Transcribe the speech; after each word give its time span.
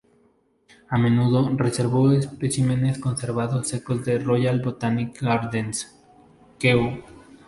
A 0.89 0.97
menudo, 0.97 1.55
reservó 1.55 2.11
especímenes 2.11 2.97
conservados 2.97 3.67
secos 3.67 4.07
en 4.07 4.25
Royal 4.25 4.59
Botanic 4.59 5.21
Gardens, 5.21 5.95
Kew. 6.57 7.03